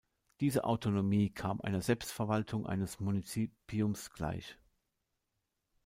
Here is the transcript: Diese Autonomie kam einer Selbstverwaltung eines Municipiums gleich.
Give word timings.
Diese 0.39 0.63
Autonomie 0.63 1.29
kam 1.29 1.61
einer 1.61 1.79
Selbstverwaltung 1.83 2.65
eines 2.65 2.99
Municipiums 2.99 4.09
gleich. 4.11 4.57